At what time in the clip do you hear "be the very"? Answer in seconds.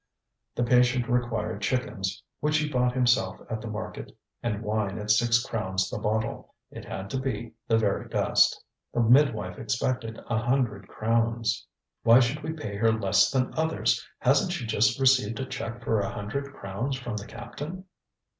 7.19-8.07